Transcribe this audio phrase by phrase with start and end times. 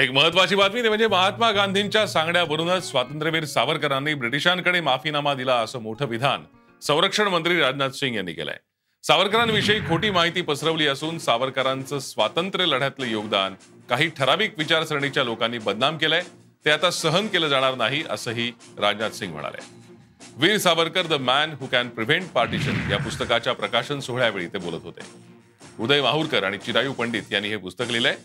[0.00, 6.44] एक महत्वाची बातमी म्हणजे महात्मा गांधींच्या सांगण्यावरूनच स्वातंत्र्यवीर सावरकरांनी ब्रिटिशांकडे माफीनामा दिला असं मोठं विधान
[6.82, 8.56] संरक्षण मंत्री राजनाथ सिंग यांनी केलंय.
[9.04, 13.54] सावरकरांविषयी खोटी माहिती पसरवली असून सावरकरांचं स्वातंत्र्य लढ्यातलं योगदान
[13.90, 16.22] काही ठराविक विचारसरणीच्या लोकांनी बदनाम केलंय.
[16.64, 19.62] ते आता सहन केलं जाणार नाही असंही राजनाथ सिंग म्हणाले.
[20.36, 25.29] Veer Savarkar the man who can prevent partition या पुस्तकाच्या प्रकाशन सोहळ्यावेळी ते बोलत होते.
[25.80, 28.16] उदय माहूरकर आणि चिरायू पंडित यांनी हे पुस्तक लिहिलंय.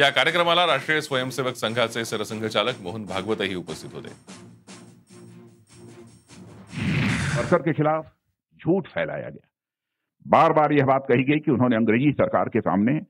[0.00, 4.08] या कार्यक्रमाला राष्ट्रीय स्वयंसेवक संघाचे सरसंघचालक मोहन भागवतही उपस्थित होते.
[7.38, 8.06] वर्कर के खिलाफ
[8.56, 9.48] झूठ फैलाया गया।
[10.26, 13.00] बार बार यह बात कही गई कि उन्होंने अंग्रेज़ी सरकार के सामने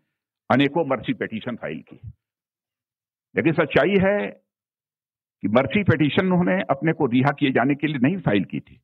[0.51, 2.01] अनेकों मर्सी पिटीशन फ़ाइल की।
[3.37, 4.29] लेकिन सच्चाई है
[5.43, 8.81] कि मर्सी पिटीशन उन्होंने अपने को रिहा किए जाने के लिए नहीं फ़ाइल की थी।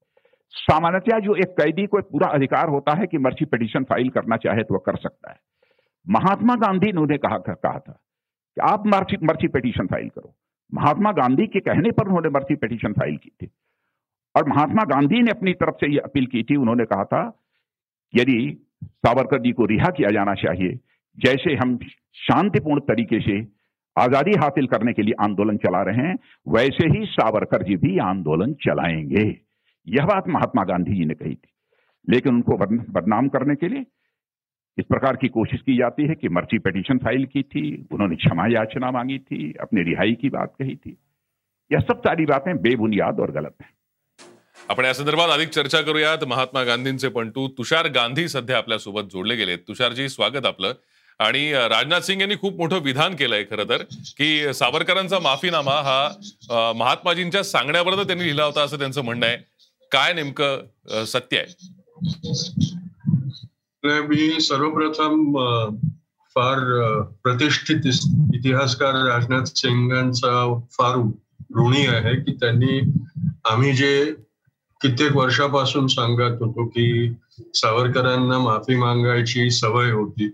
[0.54, 4.36] सामान्यतया जो एक कैदी को एक पूरा अधिकार होता है कि मर्सी पिटीशन फ़ाइल करना
[4.36, 5.36] चाहे तो वह कर सकता है।
[6.08, 8.00] महात्मा गांधी ने उन्हें कहा कहा था
[8.56, 10.34] कि आप मर्सी मर्सी पिटीशन फ़ाइल करो।
[10.74, 13.50] महात्मा गांधी के कहने पर उन्होंने मर्सी पिटीशन फ़ाइल की थी।
[14.36, 17.40] और महात्मा गांधी ने अपनी तरफ़ से यह अपील की थी, उन्होंने कहा था,
[18.14, 20.80] यदि सावरकर जी को रिहा किया जाना चाहिए,
[21.18, 21.78] जैसे हम
[22.14, 23.46] शांतिपूर्ण तरीके से
[23.96, 26.18] आज़ादी हासिल करने के लिए आंदोलन चला रहे हैं,
[26.48, 29.40] वैसे ही सावरकर जी भी आंदोलन चलाएँगे।
[29.86, 31.50] यह बात महात्मा गांधी जी ने कही थी।
[32.08, 32.56] लेकिन उनको
[32.92, 33.82] बदनाम करने के लिए
[34.78, 38.46] इस प्रकार की कोशिश की जाती है कि मर्ची पिटीशन फाइल की थी उन्होंने क्षमा
[38.52, 40.96] याचना मांगी थी अपनी रिहाई की बात कही थी।
[41.70, 43.70] यह सब सारी बातें बेबुनियाद और गलत हैं।
[44.70, 49.56] आपण या संदर्भात अधिक चर्चा करूयात। महात्मा गांधींचे पंटू तुषार गांधी सध्या आपल्यासोबत जोडले गेले
[49.68, 50.72] तुषारजी स्वागत आपलं.
[51.20, 53.82] आणि राजनाथ सिंग यांनी खूप मोठं विधान केलंय खरं तर
[54.18, 59.36] की सावरकरांचा माफीनामा हा महात्माजींच्या सांगण्यावर त्यांनी लिहिला होता असं त्यांचं म्हणणं आहे.
[59.94, 61.54] काय नेमकं सत्य आहे?
[64.00, 65.36] मी सर्वप्रथम
[66.36, 66.58] फार
[67.24, 67.86] प्रतिष्ठित
[68.34, 70.96] इतिहासकार राजनाथ सिंगांचा फार
[71.58, 72.80] ऋणी आहे की त्यांनी
[73.44, 74.04] आम्ही जे
[74.80, 77.14] कित्येक वर्षापासून सांगत होतो की
[77.54, 80.28] सावरकरांना माफी मागायची सवय होती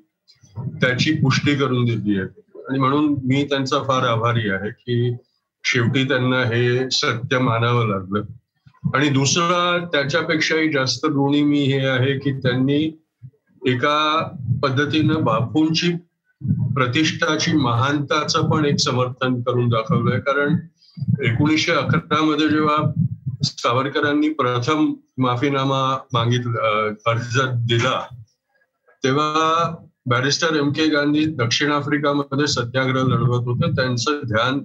[0.57, 2.29] त्याची पुष्टी करून दिली आहे.
[2.69, 5.17] आणि म्हणून मी त्यांचा फार आभारी आहे की
[5.65, 8.23] शेवटी त्यांना हे सत्य मानावं लागलं.
[8.95, 13.01] आणि दुसरा त्याच्यापेक्षाही जास्त ऋणी मी हे आहे की त्यांनी
[13.67, 14.23] एका
[14.63, 15.93] पद्धतीनं बापूंची
[16.75, 20.21] प्रतिष्ठाची महानताचं पण एक समर्थन करून दाखवलंय.
[20.21, 20.57] कारण
[21.23, 22.93] एकोणीसशे अकरा मध्ये जेव्हा
[23.45, 28.07] सावरकरांनी प्रथम माफीनामा मागितला अर्ज दिला
[29.05, 29.75] तेव्हा
[30.07, 33.71] बॅरिस्टर एम के गांधी दक्षिण आफ्रिकामध्ये सत्याग्रह लढवत होते.
[33.71, 34.59] त्यांचं ध्यान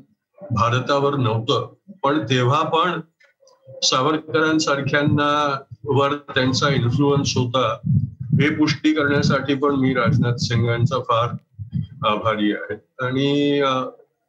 [0.52, 1.74] भारतावर नव्हतं.
[2.04, 3.00] पण तेव्हा पण
[3.68, 5.32] सावरकरांसारख्यांना
[5.86, 7.68] वर त्यांचा इन्फ्लुअन्स होता
[8.42, 11.30] हे पुष्टी करण्यासाठी पण मी राजनाथ सिंगांचा फार
[12.08, 12.76] आभारी आहे.
[13.06, 13.62] आणि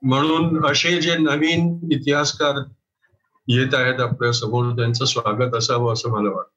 [0.02, 2.58] म्हणून असे जे नवीन इतिहासकार
[3.48, 6.50] येत आहेत आपल्यासमोर त्यांचं स्वागत असावं असं मला वाटतं.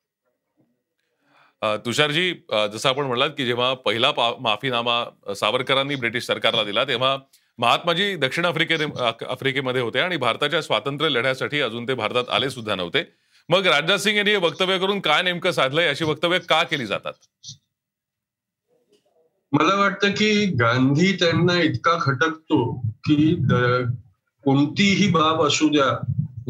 [1.86, 2.34] तुषारजी
[2.74, 7.18] जसं आपण म्हणलात की जेव्हा पहिला माफीनामा सावरकरांनी ब्रिटिश सरकारला दिला तेव्हा
[7.60, 8.76] महात्माजी दक्षिण आफ्रिके
[9.26, 13.04] आफ्रिकेमध्ये होते आणि भारताच्या स्वातंत्र्य लढ्यासाठी अजून ते भारतात आले सुद्धा नव्हते.
[13.50, 15.88] मग राजनाथ सिंग यांनी हे वक्तव्य करून काय नेमकं साधलंय?
[15.88, 17.14] अशी वक्तव्य का केली जातात?
[19.52, 22.64] मला वाटतं की गांधी त्यांना इतका खटकतो
[23.06, 23.36] की
[24.44, 25.92] कोणतीही बाब असू द्या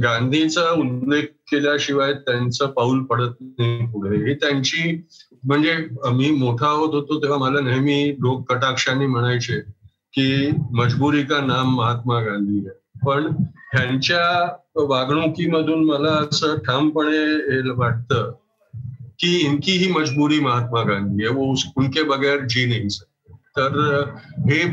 [0.03, 4.15] गांधीचा उल्लेख केल्याशिवाय त्यांचं पाऊल पडत नाही पुढे.
[4.27, 4.95] ही त्यांची
[5.43, 5.75] म्हणजे
[6.13, 9.59] मी मोठा होत होतो तेव्हा मला नेहमी लोक कटाक्षाने म्हणायचे
[10.13, 13.25] की मजबुरी का नाम महात्मा गांधी आहे पण
[13.73, 18.31] ह्यांच्या वागणुकीमधून मला असं ठामपणे वाटतं
[19.19, 22.87] की इनकी ही मजबुरी महात्मा गांधी आहे वो उनके बगैर जी नाही
[23.57, 23.79] तर
[24.49, 24.63] हे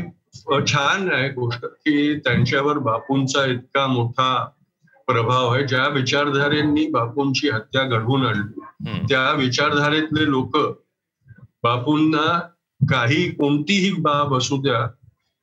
[0.67, 4.33] छान आहे गोष्ट की त्यांच्यावर बापूंचा इतका मोठा
[5.07, 10.57] प्रभाव आहे ज्या विचारधारेंनी बापूंची हत्या घडवून आणली त्या विचारधारेतले लोक
[11.63, 12.39] बापूंना
[12.81, 14.87] काही कोणतीही बाब असू द्या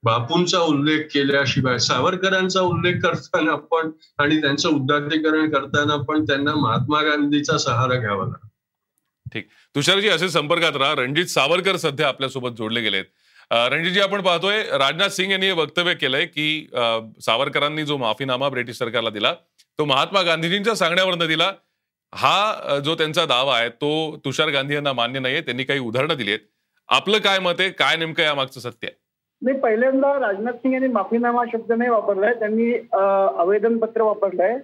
[0.04, 7.58] बापूंचा उल्लेख केल्याशिवाय सावरकरांचा उल्लेख करताना पण आणि त्यांचं उदात्तीकरण करताना पण त्यांना महात्मा गांधीचा
[7.58, 8.48] सहारा घ्यावा लागला.
[9.26, 9.46] ठीक.
[9.74, 10.94] तुषारजी असे संपर्कात राहा.
[10.94, 13.04] रणजित सावरकर सध्या आपल्यासोबत जोडले गेलेत.
[13.50, 16.66] रणजितजी आपण पाहतोय राजनाथ सिंग यांनी हे वक्तव्य केलंय की
[17.24, 19.32] सावरकरांनी जो माफीनामा ब्रिटिश सरकारला दिला
[19.78, 21.50] तो महात्मा गांधीजींच्या सांगण्यावरनं दिला.
[22.12, 25.40] हा जो त्यांचा दावा आहे तो तुषार गांधी यांना मान्य नाहीये.
[25.40, 26.46] त्यांनी काही उदाहरणं दिली आहेत.
[26.88, 27.70] आपलं काय मत आहे?
[27.70, 28.96] काय नेमकं या मागचं सत्य आहे?
[29.44, 34.58] नाही पहिल्यांदा राजनाथ सिंग यांनी माफीनामा शब्द नाही वापरलाय त्यांनी आवेदन पत्र वापरलंय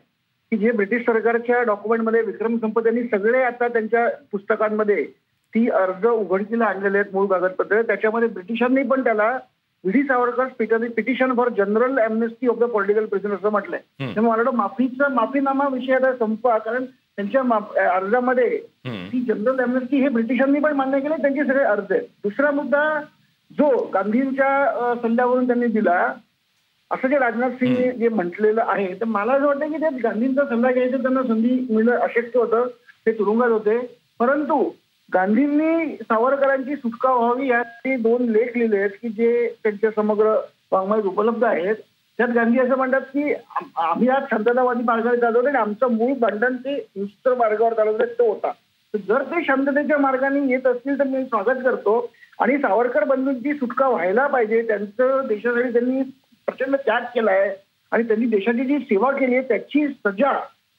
[0.53, 5.05] की जे ब्रिटिश सरकारच्या डॉक्युमेंटमध्ये विक्रम संपत यांनी सगळे आता त्यांच्या पुस्तकांमध्ये
[5.53, 9.29] ती अर्ज उघडकीला आणलेले आहेत मूळ कागदपत्र त्याच्यामध्ये ब्रिटिशांनी पण त्याला
[9.85, 13.79] V D Savarkar petition for general amnesty of the political prison असं म्हटलंय.
[13.99, 17.41] त्यामुळे मला वाटतं माफीचा माफीनामा विषय आता संपवा कारण त्यांच्या
[17.95, 18.49] अर्जामध्ये.
[19.13, 22.83] ती जनरल एमनेस्टी हे ब्रिटिशांनी पण मान्य केले त्यांचे सगळे अर्ज आहेत दुसरा मुद्दा
[23.53, 26.15] जो गांधींच्या सल्ल्यावरून त्यांनी दिला
[26.91, 30.73] असं जे राजनाथ सिंग जे म्हटलेलं आहे तर मला असं वाटतं की ते गांधींचा सल्ला
[30.73, 32.67] घ्यायचं त्यांना संधी मिळणं अशक्य होतं
[33.07, 33.79] ते तुरुंगात होते.
[34.19, 34.71] परंतु
[35.15, 40.41] गांधींनी सावरकरांची सुटका व्हावी यासाठी दोन लेख लिहिले आहेत की जे त्यांच्या समग्र
[40.73, 41.75] वाङ्मयात उपलब्ध आहेत.
[42.19, 46.57] त्यात गांधी असं म्हणतात की आम- आम्ही आज शांततावादी मार्गाने चालवतो आणि आमचं मूळ बंधन
[46.57, 48.53] ते नुसतं मार्गावर चालवलं तो होता.
[48.95, 52.11] तर जर ते शांततेच्या मार्गाने येत असतील तर मी स्वागत करतो.
[52.41, 54.63] आणि सावरकर बंधूंची सुटका व्हायला पाहिजे.
[54.67, 56.03] त्यांचं देशासाठी त्यांनी
[56.47, 57.55] प्रचंड त्याग केलाय.
[57.93, 60.33] आणि त्यांनी देशाची जी सेवा केली आहे त्याची सजा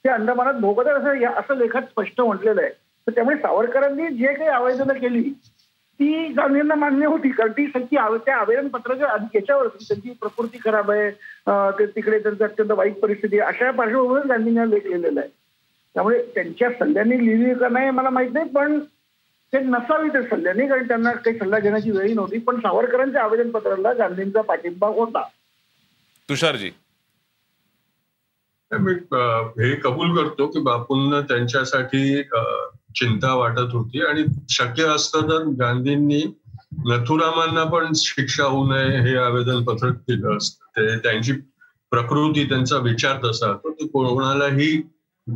[0.06, 2.72] ते अंदमानात भोगतात असं या असं लेखात स्पष्ट म्हटलेलं आहे.
[3.08, 5.22] तर त्यामुळे सावरकरांनी जे काही आवेदनं केली
[6.00, 7.30] ती गांधींना मान्य होती.
[7.30, 11.10] कारण ती सगळी त्या आवेदन पत्राच्या याच्यावर त्यांची प्रकृती खराब आहे.
[11.80, 15.30] ते तिकडे त्यांचं अत्यंत वाईट परिस्थिती अशा पार्श्वभूमीवर गांधींनी लेख लिहिलेला आहे.
[15.94, 18.50] त्यामुळे त्यांच्या सल्ल्याने लिहिली का नाही मला माहीत नाही.
[18.50, 18.80] पण
[19.54, 22.38] ते नसावी ते सल्ल्याने कारण त्यांना काही सल्ला घेण्याची वेळी नव्हती.
[22.40, 25.24] पण सावरकरांच्या आवेदन पत्राला गांधींचा पाठिंबा होता.
[26.30, 26.70] तुषारजी.
[28.72, 28.94] मी
[29.64, 32.22] हे कबूल करतो की बापूंना त्यांच्यासाठी
[32.96, 34.02] चिंता वाटत होती.
[34.06, 36.24] आणि शक्य असतं तर गांधींनी
[36.86, 40.66] नथुरामांना पण शिक्षा होऊ नये हे आवेदन पत्र केलं असतं.
[40.78, 41.34] ते त्यांची
[41.92, 43.70] प्रकृती त्यांचा विचार तसा होता.
[43.70, 44.82] तो कोणालाही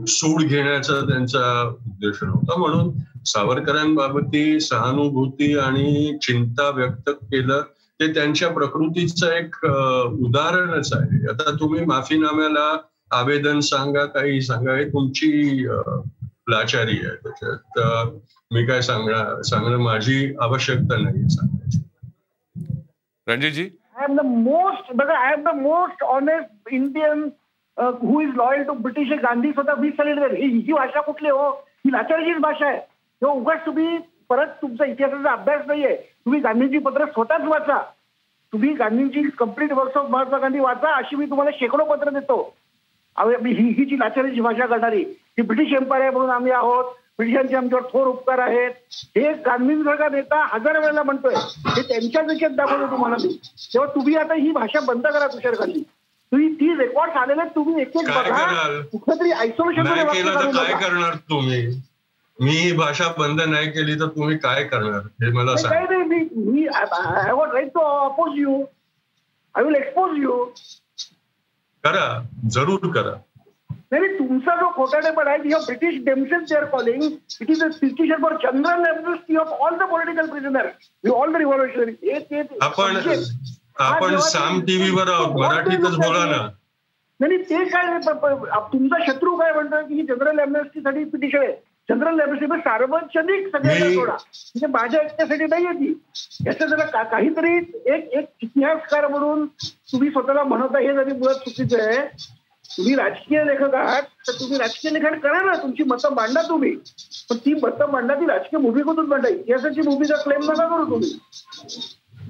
[0.07, 2.57] सूड घेण्याचा त्यांचा उद्देश नव्हता.
[2.59, 2.92] म्हणून
[3.25, 7.62] सावरकरांबाबती सहानुभूती आणि चिंता व्यक्त केलं.
[8.00, 9.56] ते त्यांच्या प्रकृतीचं एक
[10.25, 11.27] उदाहरणच आहे.
[11.30, 12.77] आता तुम्ही माफीनाम्याला
[13.12, 15.65] आवेदन सांगा काही सांगा हे तुमची
[16.50, 17.15] लाचारी आहे.
[17.24, 18.09] त्याच्यात
[18.53, 21.80] मी काय सांगणार सांगणं माझी आवश्यकता नाही सांगायची.
[23.27, 23.69] Ranjitji?
[23.95, 27.27] I am the most बघा I am the most honest Indian
[27.77, 31.50] who is loyal to British Gandhi स्वतः बी सलेंडर ही ही भाषा कुठली हो?
[31.56, 32.80] ही लाचारीचीच भाषा आहे.
[32.80, 33.98] तेव्हा उगाच तुम्ही
[34.30, 35.95] परत तुमचा इतिहासाचा अभ्यास नाहीये.
[35.95, 37.81] तुम्ही गांधींची पत्र स्वतःच वाचा.
[38.54, 42.56] तुम्ही गांधींची complete works of Mahatma Gandhi वाचा अशी मी तुम्हाला शेकडो पत्र देतो.
[43.16, 46.86] अवे- ही ही जी लाचारीची भाषा करणारी ही ब्रिटिश एम्पायर आहे म्हणून आम्ही आहोत.
[47.18, 48.71] ब्रिटिशांचे आमच्यावर थोर उपकार आहेत.
[48.92, 50.45] हे गांधींसारखा नेता?
[50.50, 51.33] हजार वेळेला म्हणतोय.
[51.38, 53.39] हे त्यांच्या याच्यात दाखवतो तुम्हाला मी.
[53.74, 55.83] तेव्हा तुम्ही आता ही भाषा बंद करा तुषार गांधी.
[56.31, 58.45] तुम्ही ती रेकॉर्ड आलेले तुम्ही एक एक काय बघा.
[58.45, 58.81] कराल?
[58.92, 59.83] कुठलं तरी आयसोलेशन
[60.54, 61.66] काय करणार तुम्ही?
[62.39, 65.00] मी ही भाषा बंद नाही केली तर तुम्ही काय करणार?
[65.24, 65.94] हे मला सांग.
[66.07, 68.62] मी मी I what right to oppose you
[69.56, 70.44] I will expose you
[71.83, 72.07] करा
[72.51, 73.16] जरूर करा.
[73.92, 77.04] नाही तुमचा जो खोटाडेपण आहे your British damsels they are calling
[77.42, 80.69] it is a petition for general of all the political prisoner
[81.12, 82.98] all the revolutionary आपण
[83.77, 86.50] आपण साम टीव्हीवर आहोत मराठीतच बोला ना.
[87.19, 88.00] नाही नाही, ते काय नाही,
[88.74, 91.54] तुमचा शत्रू काय म्हणतोय की ही जनरल एमनेस्टीसाठी पिटिशन आहे.
[91.89, 94.12] जनरल एमनेस्टी म्हणजे सार्वजनिक सगळ्यांना सोडा.
[94.12, 96.01] म्हणजे माझ्या एकट्यासाठी नाहीये ती.
[96.45, 102.07] याचं जरा काहीतरी एक एक इतिहासकार म्हणून तुम्ही स्वतःला म्हणता हे जरी मुळात चुकीचं आहे.
[102.78, 105.56] तुम्ही राजकीय लेखक आहात तर तुम्ही राजकीय लेखन करा ना.
[105.62, 106.75] तुमची मतं मांडा तुम्ही.
[107.30, 109.30] पण ती मतं मांडा ती राजकीय भूमिकेतून मांडा.
[109.30, 111.19] इतिहासाची भूमिका क्लेम नका करू तुम्ही.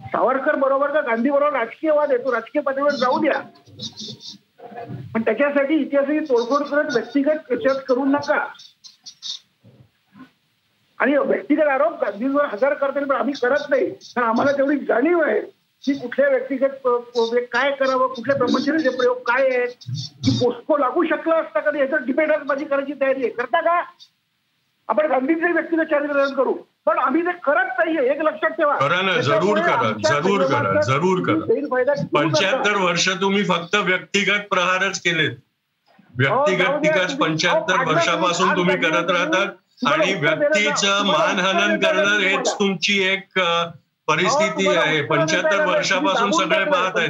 [0.05, 3.41] सावरकर बरोबर का गांधी बरोबर राजकीय वाद येतो राजकीय पातळीवर जाऊ द्या.
[5.13, 8.45] पण त्याच्यासाठी इतिहासाची तोडफोड करत व्यक्तिगत प्रचार करू नका.
[10.99, 13.89] आणि व्यक्तिगत आरोप गांधींवर हजार करता येईल पण आम्ही करत नाही.
[13.89, 15.41] कारण आम्हाला तेवढी जाणीव आहे
[15.83, 19.67] की कुठल्या व्यक्तिगत म्हणजे काय करावं कुठल्या ब्रह्मचर्याचे प्रयोग काय आहेत
[20.25, 21.79] की पोस्को लागू शकला असता कधी?
[21.79, 23.29] याच्यावर डिबेट माझी करायची तयारी आहे.
[23.29, 23.81] करता का?
[24.87, 26.53] आपण गांधींचे व्यक्तिगत चारित्र्य करू.
[26.85, 31.21] पण आम्ही ते करत नाहीये एक लक्षात ठेवा करा ना, जरूर करा, जरूर करा, जरूर
[31.25, 31.93] करा.
[32.13, 36.69] पंच्याहत्तर वर्ष तुम्ही फक्त व्यक्तिगत प्रहारच केलेत हो, व्यक्तिगत.
[36.81, 42.53] विकास पंच्याहत्तर अहो, वर्षापासून तुम्ही करत राहतात आणि व्यक्तीचं मानहनन करणं हेच.
[42.59, 43.39] तुमची एक
[44.07, 47.09] परिस्थिती आहे पंच्याहत्तर वर्षापासून सगळे पाहत आहेत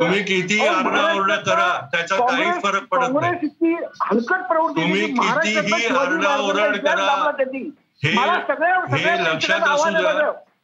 [0.00, 3.46] तुम्ही किती आरडाओरडा करा, त्याचा काही फरक पडत नाही.
[4.76, 7.32] तुम्ही कितीही आरडाओरड करा.
[8.04, 10.10] हे मला सगळ्या- हे लक्षात असू द्या.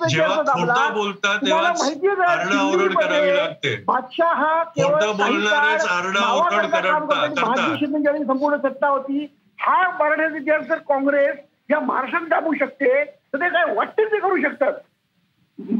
[0.09, 0.35] जेव्हा.
[0.35, 3.83] खोटं बोलतात तुम्हाला तेव्हा माहिती आहे का, आरडाओरड करावी लागते.
[3.87, 7.55] बादशाह हा खोटं बोलणारेच आरडाओरड करतात.
[8.01, 9.37] ज्यावेळी संपूर्ण सत्ता होती.
[9.59, 11.35] हा मराठ्याचा इतिहास जर काँग्रेस
[11.71, 14.73] या महाराष्ट्रात दाबू शकते तर ते काय वाटते ते करू शकतात?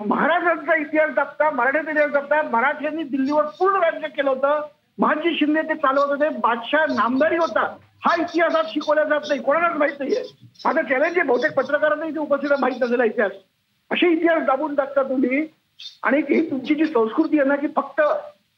[0.07, 4.61] महाराष्ट्राचा इतिहास दाबता मराठ्याचा इतिहास दाबता मराठ्यांनी दिल्लीवर पूर्ण राज्य केलं होतं.
[4.97, 7.61] महाजी शिंदे ते चालवत होते बादशाह नामदारी होता.
[8.05, 10.23] हा इतिहासात शिकवला जात नाही कोणालाच माहीत नाहीये.
[10.65, 13.31] माझं चॅलेंज आहे बहुतेक पत्रकारांना इथे उपस्थित माहीत नसेल इतिहास.
[13.91, 15.45] असे इतिहास दाबून टाकता तुम्ही.
[16.03, 18.01] आणि ही तुमची जी संस्कृती आहे ना की फक्त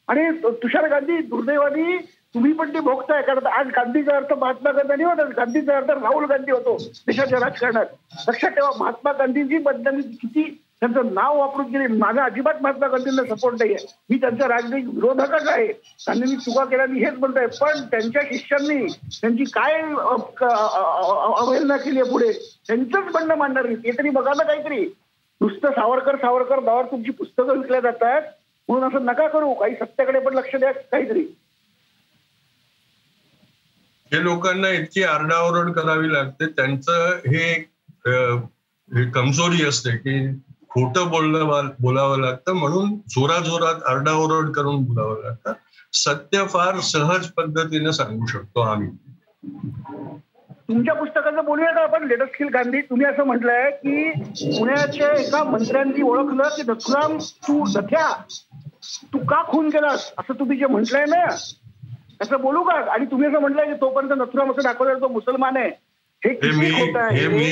[0.08, 0.30] आणि
[0.62, 1.96] तुषार गांधी दुर्दैवानी
[2.34, 3.22] तुम्ही पण ते भोगताय.
[3.22, 6.76] कारण आज गांधीचा अर्थ महात्मा गांधी होता गांधीचा अर्थ राहुल गांधी होतो
[7.06, 7.86] देशाच्या राजकारणात.
[8.28, 10.42] लक्षात ठेवा महात्मा गांधीजी बद्दल किती
[10.84, 13.76] त्यांचं नाव वापरून गेले माझा अजिबात महात्मा गांधींना सपोर्ट नाहीये.
[14.10, 15.66] मी त्यांचा राजनैतिक विरोधकच आहे.
[15.66, 17.46] गांधींनी चुका केल्या मी हेच म्हणतोय.
[17.60, 18.86] पण त्यांच्या शिष्यांनी
[19.20, 22.32] त्यांची काय अवहेलना केली आहे पुढे?
[22.66, 24.84] त्यांचंच म्हणणं मांडणार नाही ते तरी बघा ना काहीतरी.
[25.40, 28.22] नुसतं सावरकर सावरकर दावर तुमची पुस्तकं विकल्या जातात.
[28.68, 29.52] म्हणून असं नका करू.
[29.54, 31.24] काही सत्याकडे पण लक्ष द्या काहीतरी.
[34.12, 37.52] जे लोकांना इतकी आरडाओरड करावी लागते त्यांचं हे
[38.06, 40.18] हे कमजोरी असते की
[40.74, 45.52] खोटं बोलणं बोलावं लागतं म्हणून जोराजोरात आरडाओरड करून बोलावं लागतं.
[45.92, 48.88] सत्य फार सहज पद्धतीने सांगू शकतो आम्ही.
[50.68, 52.80] तुमच्या पुस्तकाचं बोलूया का आपण लेटेस्ट गांधी.
[52.80, 54.10] तुम्ही असं म्हटलंय की
[54.58, 57.16] पुण्याच्या एका मंत्र्यांनी ओळखलं की नथुराम
[57.48, 58.08] तू नथ्या
[59.12, 60.12] तू का खून केलास?
[60.18, 61.24] असं तुम्ही जे म्हटलंय ना
[62.20, 62.92] असं बोलू का?
[62.92, 65.70] आणि तुम्ही असं म्हटलंय की तोपर्यंत नथुराम असं दाखवलं तो मुसलमान आहे.
[66.24, 67.48] हे मी हे मी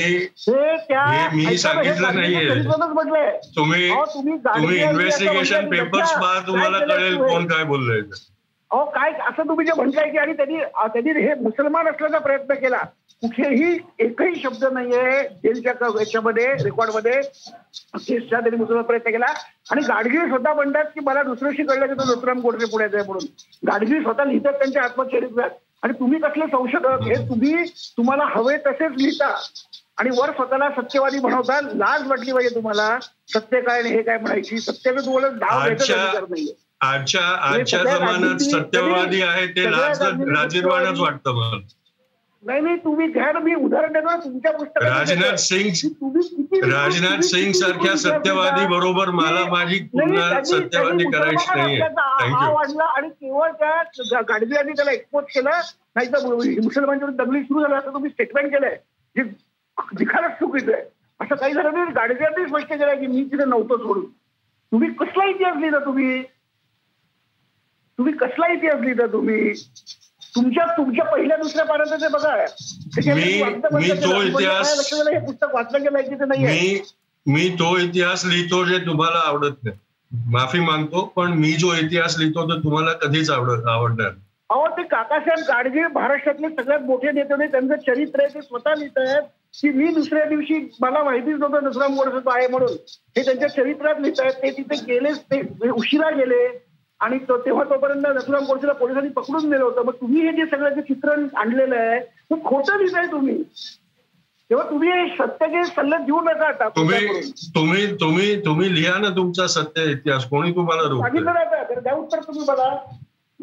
[1.35, 2.49] मी सांगितलं नाहीये.
[3.55, 7.17] तुम्ही तुम्ही इन्व्हेस्टिगेशन म्हणताय पेपर्स पहा तुम्हाला कळेल?
[7.17, 8.01] कोण काय बोललंय.
[8.71, 10.57] अहो काय असं तुम्ही जे म्हटलंय की आणि त्यांनी
[10.93, 12.77] त्यांनी हे मुसलमान असल्याचा प्रयत्न केला
[13.21, 19.25] कुठेही एकही शब्द नाहीये जेलच्या याच्यामध्ये रेकॉर्डमध्ये केसच्या त्यांनी मुसलमान प्रयत्न केला
[19.71, 23.25] आणि गाडगिळ स्वतः म्हणतात की मला दुसऱ्याशी कळलं की तो नथुराम गोडसे पुण्याचा आहे म्हणून
[23.63, 25.49] गाडगिळ स्वतः लिहितात त्यांच्या आत्मचरित्रात
[25.83, 27.07] आणि तुम्ही कसले संशोधक?
[27.07, 27.63] हे तुम्ही
[27.97, 29.41] तुम्हाला हवे तसेच लिहिता.
[29.97, 32.99] आणि वर स्वतःला सत्यवादी बनवता लाज वाटली पाहिजे तुम्हाला.
[33.27, 34.59] सत्य काय आणि हे काय म्हणायची?
[34.59, 36.53] सत्याचं तुम्हाला डाव घ्यायचा नाहीये.
[36.81, 41.57] आजच्या आजच्या जमान्यात सत्यवादी आहे ते लाज लाजीरवाणच वाटतं मला.
[42.45, 47.95] नाही नाही तुम्ही घ्या ना मी उदाहरण देतो तुमच्या पुस्तकात राजनाथ सिंग राजनाथ सिंग सारख्या
[47.97, 49.77] सत्यवादी बरोबर मला माझी
[50.45, 51.65] सत्यवादी करायची हा
[52.19, 55.49] थँक्यू वाढला आणि केवळ त्या गाडगी यांनी त्याला एक्सपोज केलं.
[55.95, 56.25] नाही तर
[56.63, 58.75] मुसलमानच्या दंगली सुरू झाल्या असं तुम्ही स्टेटमेंट केलंय.
[59.15, 59.23] जे
[59.97, 60.83] दिखायलाच चुकीचं आहे.
[61.19, 64.05] असं काही झालं नाही गाडगियांनी स्पष्ट केलंय की मी तिथे नव्हतं सोडून.
[64.71, 66.21] तुम्ही कसला इतिहास लिहिला तुम्ही?
[67.97, 69.53] तुम्ही कसला इतिहास लिहिला तुम्ही?
[70.35, 72.35] तुमच्या तुमच्या पहिल्या दुसऱ्या पाण्याचं ते बघा?
[75.09, 76.51] हे पुस्तक वाचलं गेलं की ते नाहीये.
[76.53, 76.81] मी
[77.25, 79.77] मी तो इतिहास लिहितो जे तुम्हाला आवडत नाही.
[80.29, 84.21] माफी मागतो पण मी जो इतिहास लिहितो तो तुम्हाला कधीच आवडत आवडणार नाही.
[84.49, 87.47] अहो ते काकासाहेब गाडगे महाराष्ट्रातले सगळ्यात मोठे नेते होते.
[87.47, 89.21] त्यांचं चरित्र आहे ते स्वतः लिहित आहेत.
[89.61, 92.69] की मी दुसऱ्या दिवशी मला माहितीच नव्हतं नसराम गोडसे आहे म्हणून.
[93.17, 94.33] हे त्यांच्या चरित्रात लिहित आहेत.
[94.33, 96.47] ते तिथे गेलेच ते उशिरा गेले.
[96.99, 99.85] आणि तो- तेव्हा तोपर्यंत नसराम गोडसेला पोलिसांनी पकडून नेलं होतं.
[99.85, 103.43] मग तुम्ही हे जे सगळं जे चित्रण आणलेलं आहे ते खोटं लिहिताय तुम्ही.
[104.49, 107.31] तेव्हा तुम्ही सत्याचे सल्ले देऊ नका आता तुम्ही.
[107.31, 110.29] तुम्ही तुम्ही तुम्ही लिहा ना तुमचा सत्य इतिहास.
[110.29, 111.63] कोणी तुम्हाला सांगितलं नाही का?
[111.63, 112.75] तर द्या उत्तर तुम्ही मला.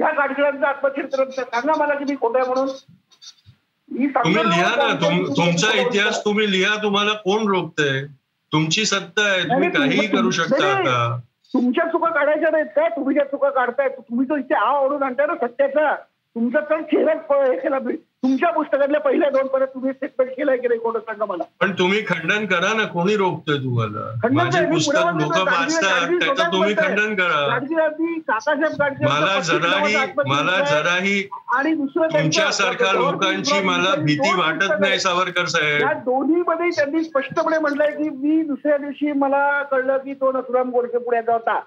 [0.00, 2.66] या गाडगिळांचं आत्मचरित्र सांगा मला की मी खोटं आहे म्हणून.
[4.25, 4.83] तुम्ही लिहा ना.
[4.83, 6.83] तुमचं- तुम- तुमचं- तुमचा तुमचं- इतिहास तुम्ही लिहा.
[6.83, 8.04] तुम्हाला कोण रोखतंय?
[8.52, 9.42] तुमची सत्ता आहे.
[9.42, 11.21] तुम्ही काहीही करू शकता आता.
[11.54, 12.88] तुमच्या चुका काढायच्या नाहीत का?
[12.88, 15.95] तुम्ही ज्या चुका काढताय तुम्ही तो इथे आ ओढून आणताय ना सत्याचा.
[16.37, 17.78] तुमचा तर चेहराच हे केला
[18.23, 20.81] तुमच्या पुस्तकातल्या पहिल्या दोन परत तुम्ही स्टेटमेंट केलंय की नाही?
[20.81, 21.43] कोणतं सांगा मला.
[21.61, 24.11] पण तुम्ही खंडन करा ना कोणी रोखतोय तुम्हाला?
[24.23, 24.50] खंडन
[26.53, 26.75] तुम्ही.
[26.75, 27.59] खंडन करा.
[29.00, 29.97] मला जराही
[30.27, 30.59] मला.
[30.65, 34.99] जराही आणि दुसरं तुमच्यासारख्या लोकांची मला भीती वाटत नाही.
[35.00, 35.81] सावरकर साहेब.
[35.81, 40.99] या दोन्हीमध्ये त्यांनी स्पष्टपणे म्हटलंय की मी दुसऱ्या दिवशी मला कळलं की तो नथुराम गोडसे
[40.99, 41.61] पुण्याचा होता.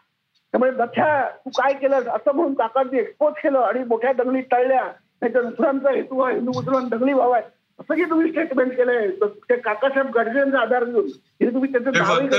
[0.54, 1.96] त्यामुळे नथ्या तू काय केलं?
[1.96, 4.84] असं म्हणून काकांनी एक्सपोज केलं आणि मोठ्या दंगली टळल्या
[5.24, 7.38] त्याच्या नथुरामचा हेतू हा हिंदू मुसलमान दंगली व्हावा
[7.80, 11.06] असं की तुम्ही स्टेटमेंट केलंय तर ते काकासाहेब गाडगेंचा आधार घेऊन.
[11.42, 11.92] हे तुम्ही त्याचं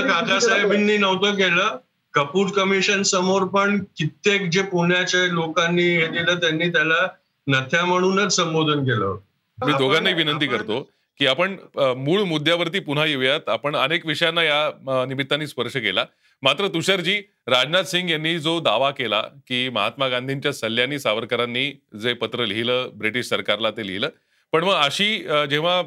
[0.07, 1.77] काकासाहेबांनी नव्हतं केलं.
[2.13, 7.07] कपूर कमिशन समोर पण कित्येक जे पुण्याचे लोकांनी हे दिलं त्यांनी त्याला
[7.47, 9.17] नथ्या म्हणूनच संबोधन केलं.
[9.65, 10.89] मी दोघांनाही विनंती करतो.
[11.19, 11.55] की आपण
[11.97, 13.49] मूळ मुद्द्यावरती पुन्हा येऊयात.
[13.49, 16.05] आपण अनेक विषयांना या निमित्ताने स्पर्श केला.
[16.43, 17.15] मात्र तुषारजी
[17.47, 23.29] राजनाथ सिंग यांनी जो दावा केला की महात्मा गांधींच्या सल्ल्याने सावरकरांनी जे पत्र लिहिलं ब्रिटिश
[23.29, 24.09] सरकारला ते लिहिलं
[24.53, 25.17] पण मग अशी
[25.49, 25.81] जेव्हा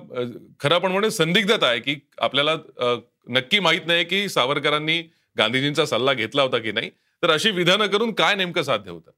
[0.60, 2.54] खरं आपण म्हणू संदिग्धता आहे की आपल्याला
[3.28, 4.98] नक्की माहीत नाही की सावरकरांनी
[5.36, 6.90] गांधीजींचा सल्ला घेतला होता की नाही
[7.22, 9.10] तर अशी विधानं करून काय नेमकं साध्य होतं?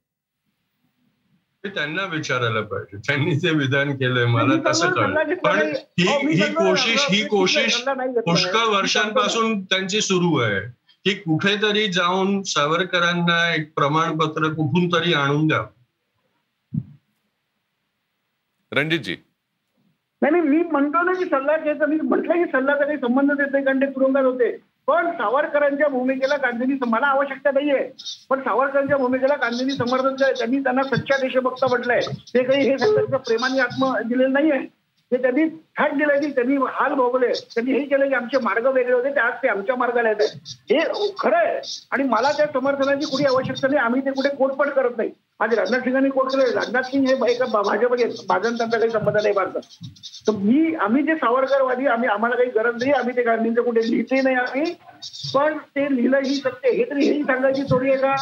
[1.69, 2.97] त्यांना विचारायला पाहिजे.
[2.97, 5.35] त्यांनी ते विधान केलंय मला सल्ला कळलं.
[5.35, 5.59] पण.
[5.99, 8.21] ही ही त्यांना- कोशिश ही कोशिश सल्ला.
[8.21, 10.61] पुष्कळ वर्षांपासून त्यांची सुरू आहे.
[11.05, 15.61] की कुठेतरी जाऊन सावरकरांना एक प्रमाणपत्र कुठून तरी आणून द्या.
[18.71, 19.15] रणजितजी.
[20.21, 21.85] नाही नाही मी म्हणतो ना की सल्ला घ्यायचा.
[21.85, 24.70] मी म्हटलं की सल्लाचा काही संबंध नाही कारण ते तुरुंगात होते.
[24.87, 27.91] पण सावरकरांच्या भूमिकेला गांधींनी मला आवश्यकता नाहीये.
[28.29, 31.99] पण सावरकरांच्या भूमिकेला गांधींनी समर्थन केलं त्यांनी त्यांना सच्चा देशभक्त म्हटलंय.
[32.33, 34.81] ते काही हे सगळं प्रेमाने आत्म दिलेलं नाहीये.
[35.11, 37.27] ते त्यांनी थाट दिलं की त्यांनी हाल भोगले.
[37.27, 39.15] त्यांनी हे केलं की आमचे मार्ग वेगळे होते.
[39.15, 40.21] ते आज ते आमच्या मार्गाला येत
[40.71, 40.79] हे
[41.19, 41.59] खरं आहे.
[41.91, 43.79] आणि मला त्या समर्थनाची कुठे आवश्यकता नाही.
[43.79, 45.09] आम्ही ते कुठे कोटपट करत नाही.
[45.41, 46.51] आज राजनाथ सिंगांनी कोट केलं?
[46.53, 47.93] राजनाथ सिंग हे एका भाजप
[48.27, 49.87] भाजन त्यांचा काही संबंध नाही भारतात
[50.27, 54.21] तर मी आम्ही जे सावरकरवादी आम्ही आम्हाला काही गरज नाही आम्ही ते गांधींचं कुठे लिहिते
[54.21, 54.73] नाही आम्ही.
[55.33, 58.15] पण ते लिहिलं ही सत्य हे तरी हेही सांगायची थोडी आहे का?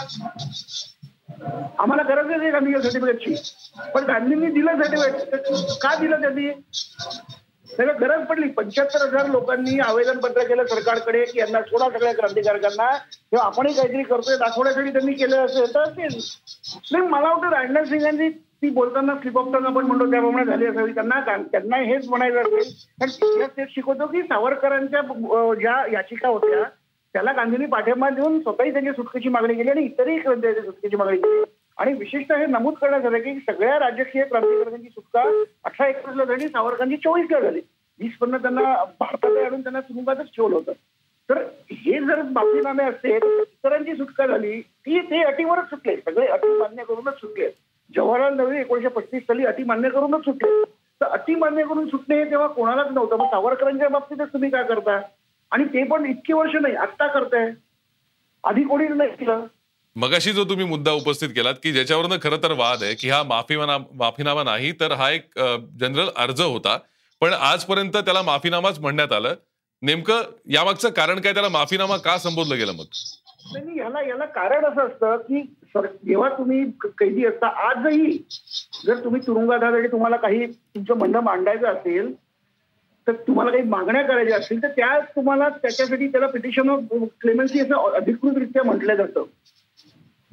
[1.79, 3.35] आम्हाला गरज नाही गांधी सर्टिफिकेटची
[3.93, 6.49] पण गांधींनी दिलं सर्टिफिकेट का दिलं त्यांनी?
[7.79, 8.47] त्याला गरज पडली.
[8.51, 12.89] पंच्याहत्तर हजार लोकांनी आवेदन पत्र केलं सरकारकडे की यांना सोडा सगळ्या क्रांतिकारकांना.
[12.97, 16.17] किंवा आपणही काहीतरी करतोय दाखवण्यासाठी त्यांनी केलं असेल तर असेल.
[16.91, 20.93] नाही मला वाटतं राजनाथ सिंगांनी ती बोलताना स्लिप ऑफ आपण म्हणतो त्याप्रमाणे झाली असावी.
[20.93, 21.19] त्यांना
[21.51, 22.73] त्यांना हेच म्हणायचं असेल.
[22.99, 25.01] कारण तेच शिकवतो की सावरकरांच्या
[25.53, 26.63] ज्या याचिका होत्या
[27.13, 31.43] त्याला गांधींनी पाठिंबा देऊन स्वतःही त्यांची सुटकेची मागणी केली आणि इतरही सुटकेची मागणी केली.
[31.79, 36.97] आणि विशेषतः हे नमूद करण्यात आलं की सगळ्या राजकीय क्रांतिकारकांची सुटका अठरा एकवीसला झाली सावरकरांची
[36.97, 37.61] चोवीसला झाली.
[37.99, 40.71] वीस पन्न त्यांना भारतात आणून त्यांना तुरुंगातच ठेवलं होतं.
[41.29, 41.37] तर
[41.71, 45.95] हे जर बातमीनामे असते इतरांची सुटका झाली ती ते अटीवरच सुटले.
[45.95, 47.49] सगळे अटी मान्य करूनच सुटले.
[47.95, 50.63] जवाहरलाल नेहरू एकोणीशे पस्तीस साली अटी मान्य करूनच सुटले.
[51.01, 53.17] तर अटी मान्य करून सुटणे तेव्हा कोणालाच नव्हतं.
[53.17, 55.01] मग सावरकरांच्या बाबतीतच तुम्ही काय करता?
[55.51, 57.51] आणि ते पण इतकी वर्ष नाही आत्ता करताय.
[58.43, 59.45] आधी कोणी नाही केलं.
[59.99, 63.77] मगाशी जो तुम्ही मुद्दा उपस्थित केलात की ज्याच्यावरनं खरं तर वाद आहे की हा माफीनामा
[63.99, 65.39] माफीनामा नाही तर हा एक
[65.79, 66.77] जनरल अर्ज होता.
[67.21, 69.33] पण आजपर्यंत त्याला माफीनामाच म्हणण्यात आलं.
[69.81, 70.21] नेमकं
[70.53, 71.33] यामागचं कारण काय?
[71.33, 72.85] त्याला माफीनामा का संबोधलं गेलं मग?
[73.53, 75.41] नाही याला याला कारण असं असतं की
[75.75, 76.63] जेव्हा तुम्ही
[76.99, 78.17] कैदी असता आजही
[78.85, 82.13] जर तुम्ही तुरुंगात आणि तुम्हाला काही तुमचं म्हणणं मांडायचं असेल
[83.07, 86.79] तर तुम्हाला काही मागण्या करायच्या असतील तर त्या तुम्हाला त्याच्यासाठी त्याला पिटिशन ऑफ
[87.21, 89.23] क्लेमन्सी असं अधिकृतरित्या म्हटलं जातं.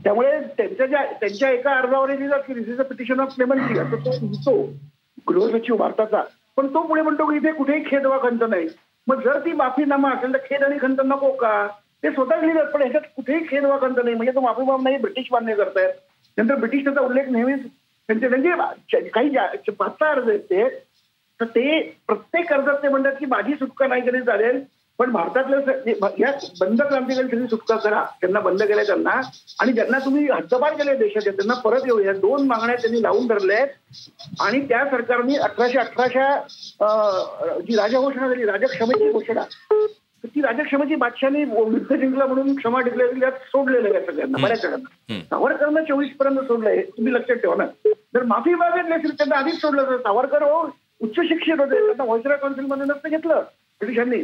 [0.06, 4.52] त्यामुळे त्यांच्या ज्या त्यांच्या एका अर्जावर लिहिलं पिटिशन ऑफ क्लेमन्सी असं तो लिहितो
[5.28, 6.22] गृहसचिव भारताचा.
[6.56, 8.66] पण तो पुढे म्हणतो की इथे कुठेही खेद वा खंत नाही.
[9.06, 11.66] मग जर ती माफीनामा असेल तर खेद आणि खंत नको का?
[12.02, 14.14] ते स्वतःच लिहितात पण ह्याच्यात कुठेही खेद वा खंत नाही.
[14.16, 15.92] म्हणजे तो माफीनामा नाही ब्रिटिश मान्य करतायत.
[16.38, 17.66] नंतर ब्रिटिश त्याचा उल्लेख नेहमीच
[18.08, 19.30] त्यांचे त्यांचे काही
[19.70, 20.68] पाच सहा अर्ज आहेत ते
[21.40, 24.60] तर ते प्रत्येक अर्जात ते म्हणतात की माझी सुटका नाही तरी चालेल
[24.98, 26.30] पण भारतातल्या या
[26.60, 28.04] बंद क्रांतिकारी तुम्ही सुटका करा.
[28.20, 29.20] त्यांना बंद केलंय त्यांना.
[29.60, 32.12] आणि ज्यांना तुम्ही हद्दपार केले देशाच्या त्यांना परत येऊया.
[32.12, 39.10] दोन मागण्या त्यांनी लावून धरल्या आहेत आणि त्या सरकारने अठराशे अठराशा जी राजघोषणा झाली राजक्षमेची
[39.12, 39.44] घोषणा
[40.24, 45.82] ती राजक्षमेची बादशाने युद्ध जिंकला म्हणून क्षमा डिक्लेअर यात सोडलेलं आहे सगळ्यांना बऱ्याच जणांना सावरकरांना
[45.82, 47.66] चोवीसपर्यंत सोडलंय तुम्ही लक्षात ठेवा ना.
[48.14, 50.62] जर माफी मागितली असेल त्यांना आधीच सोडलं तर सावरकर हो
[51.00, 51.84] उच्च शिक्षित होते.
[51.86, 53.42] त्यांना व्हॉइसराय काउन्सिलमध्ये नसतं घेतलं.
[53.80, 54.22] ब्रिटिशांनी.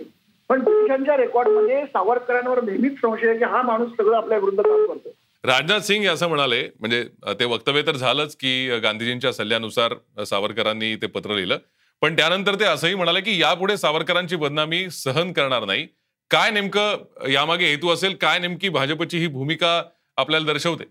[0.50, 5.14] पण ब्रिटिशांच्या रेकॉर्डमध्ये सावरकरांवर नेहमीच संशय आहे की हा माणूस सगळं आपल्या विरुद्ध काम करतो
[5.44, 7.02] राजनाथ सिंग असं म्हणाले म्हणजे
[7.40, 9.94] ते वक्तव्य तर झालंच की गांधीजींच्या सल्ल्यानुसार
[10.26, 11.58] सावरकरांनी ते पत्र लिहिलं.
[12.02, 15.86] पण त्यानंतर ते असंही म्हणाले की यापुढे सावरकरांची बदनामी सहन करणार नाही.
[16.30, 19.82] काय नेमकं यामागे हेतू असेल काय नेमकी भाजपची ही भूमिका
[20.18, 20.84] आपल्याला दर्शवते?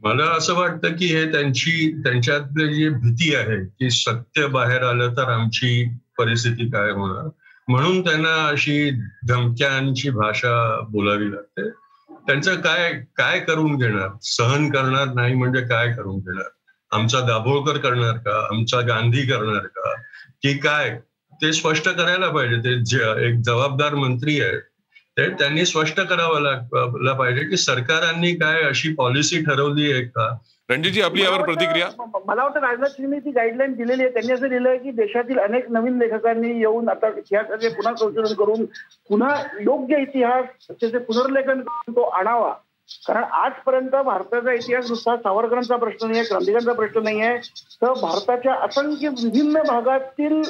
[0.00, 5.28] मला असं वाटतं की हे त्यांची त्यांच्यातली जी भीती आहे की सत्य बाहेर आलं तर
[5.30, 5.84] आमची
[6.18, 7.28] परिस्थिती काय होणार?
[7.68, 8.90] म्हणून त्यांना अशी
[9.28, 11.70] धमक्यांची भाषा बोलावी लागते.
[12.10, 14.08] त्यांचं काय काय करून घेणार?
[14.22, 16.48] सहन करणार नाही म्हणजे काय करून घेणार?
[16.92, 18.48] आमचा दाभोळकर करणार का?
[18.50, 19.94] आमचा गांधी करणार का?
[20.42, 21.00] की काय?
[21.42, 22.56] ते स्पष्ट करायला पाहिजे.
[22.56, 24.75] ते एक जबाबदार मंत्री आहे
[25.16, 30.26] ते त्यांनी स्पष्ट करावं लागलं पाहिजे की सरकारांनी काय अशी पॉलिसी ठरवली आहे का?
[30.70, 31.86] रणजितजी आपली यावर प्रतिक्रिया?
[32.26, 35.98] मला वाटतं राजनाथ सिंगने ती गाईडलाईन दिलेली आहे त्यांनी असं लिहिलंय की देशातील अनेक नवीन
[35.98, 38.64] लेखकांनी येऊन आता इतिहासाचे पुन्हा संशोधन करून
[39.08, 42.52] पुन्हा योग्य इतिहास त्याचे पुनर्लेखन करून तो आणावा.
[43.06, 47.38] कारण आजपर्यंत भारताचा इतिहास नुसता सावरकरांचा प्रश्न नाही आहे क्रांतिकांचा प्रश्न नाही आहे
[47.82, 50.40] तर भारताच्या असंख्य विभिन्न भागातील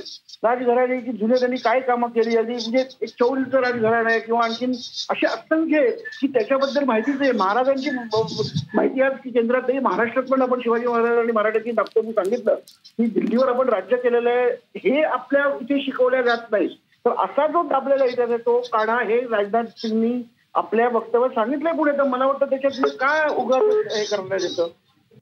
[0.43, 4.73] राजघराण्याची जुने त्यांनी काय कामं केली आधी म्हणजे एक चौलीचं राजघराणं आहे किंवा आणखीन
[5.11, 5.81] असे असंख्य
[6.21, 11.73] की त्याच्याबद्दल माहितीच आहे महाराजांची माहिती आज की केंद्रातही महाराष्ट्रात पण आपण शिवाजी महाराजांनी मराठीची
[11.73, 16.69] दाखतो सांगितलं की दिल्लीवर आपण राज्य केलेलं आहे हे आपल्या इथे शिकवल्या जात नाही
[17.05, 20.23] तर असा जो दाबलेला इतिहास आहे तो काढा हे राजनाथ सिंगनी
[20.57, 23.57] आपल्या वक्तव्यात सांगितलंय पुढे तर मला वाटतं त्याच्यात काय उगा
[23.97, 24.69] हे करण्यात येतं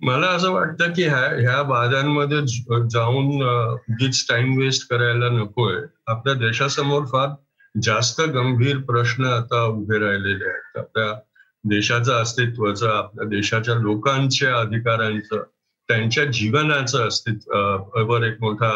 [0.03, 2.41] मला असं वाटतं की ह्या ह्या वादांमध्ये
[2.91, 3.43] जाऊन
[3.91, 5.75] उगीच टाइम वेस्ट करायला नकोय.
[6.07, 7.29] आपल्या देशासमोर फार
[7.75, 10.79] जास्त गंभीर प्रश्न आता उभे राहिलेले आहेत.
[10.79, 11.13] आपल्या
[11.65, 15.43] देशाचं अस्तित्वाचं आपल्या देशाच्या लोकांच्या अधिकारांचं
[15.89, 18.73] त्यांच्या जीवनाचं अस्तित्व एक मोठा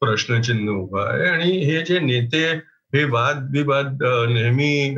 [0.00, 1.28] प्रश्नचिन्ह उभा आहे.
[1.28, 2.44] आणि हे जे नेते
[2.94, 3.98] हे वाद विवाद
[4.30, 4.96] नेहमी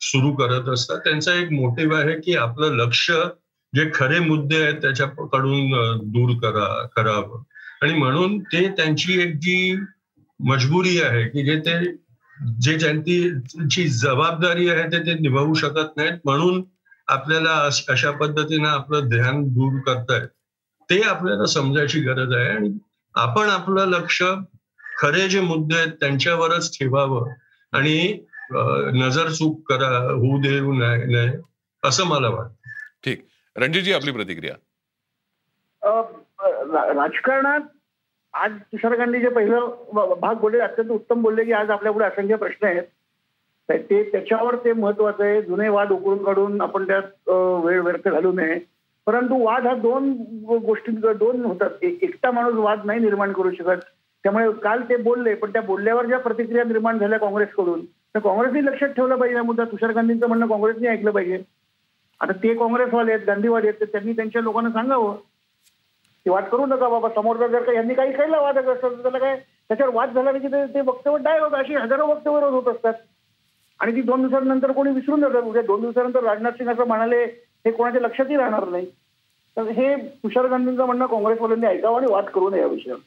[0.00, 0.98] सुरू करत असतात.
[0.98, 3.10] त्यांचा एक मोटिव्ह आहे की आपलं लक्ष
[3.74, 5.70] जे खरे मुद्दे आहेत त्याच्याकडून
[6.04, 7.42] दूर करा करावं.
[7.82, 9.76] आणि म्हणून ते त्यांची एक जी
[10.40, 11.92] मजबुरी आहे की जे ते
[12.60, 16.18] जे त्यांची जबाबदारी आहे ते ते निभावू शकत नाहीत.
[16.24, 16.64] म्हणून
[17.08, 20.28] आपल्याला अशा पद्धतीनं आपलं ध्यान दूर करतायत.
[20.90, 22.48] ते आपल्याला समजायची गरज आहे.
[22.48, 22.78] आणि
[23.14, 24.22] आपण आपलं लक्ष
[25.00, 27.32] खरे जे मुद्दे आहेत त्यांच्यावरच ठेवावं.
[27.72, 28.18] आणि
[28.94, 31.38] नजर चूक करा होऊ देऊ नये
[31.84, 33.10] असं मला वाटतं.
[33.56, 34.54] रणजितजी आपली प्रतिक्रिया.
[36.94, 37.60] राजकारणात
[38.32, 39.58] आज तुषार गांधी जे पहिलं
[40.20, 42.82] भाग बोलले अत्यंत उत्तम बोलले की आज आपल्यापुढे असंख्य प्रश्न आहेत.
[43.70, 45.42] ते त्याच्यावर ते महत्वाचं आहे.
[45.42, 47.28] जुने वाद उकळून काढून आपण त्यात
[47.64, 48.60] वेळ व्यर्थ घालू नये.
[49.06, 50.12] परंतु वाद हा दोन
[50.46, 51.70] गोष्टी दोन होतात.
[51.82, 53.80] एक- एकटा माणूस वाद नाही निर्माण करू शकत.
[54.22, 57.80] त्यामुळे काल ते बोलले पण त्या बोलल्यावर ज्या प्रतिक्रिया निर्माण झाल्या काँग्रेसकडून
[58.14, 61.42] तर काँग्रेसने लक्षात ठेवलं पाहिजे हा मुद्दा तुषार गांधींचं म्हणणं काँग्रेसने ऐकलं पाहिजे.
[62.20, 65.14] आता ते काँग्रेसवाले आहेत गांधीवादी आहेत तर त्यांनी त्यांच्या लोकांना सांगावं.
[66.24, 69.36] की वाद करू नका बाबा समोरचा जर का यांनी काही केलं वाद असतात त्याला काय
[69.36, 72.94] त्याच्यावर वाद झाला की ते- वक्तव्य डाय होतं अशी हजारो वक्तव्य रोज होत असतात.
[73.80, 75.42] आणि ती दोन दिवसानंतर कोणी विसरून जातात.
[75.42, 77.24] उद्या दोन दिवसानंतर राजनाथ सिंग असं म्हणाले
[77.66, 78.86] हे कोणाच्या लक्षातही राहणार नाही.
[79.56, 83.00] तर हे तुषार गांधींचं म्हणणं काँग्रेसवाल्यांनी ऐकावं आणि वाद करू नये या विषयावर.